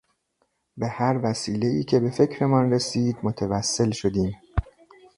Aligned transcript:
به 0.77 0.87
هر 0.87 1.19
وسیلهای 1.23 1.83
که 1.83 1.99
به 1.99 2.09
فکرمان 2.09 2.71
رسید 2.73 3.17
متوصل 3.23 3.91
شدیم. 3.91 4.31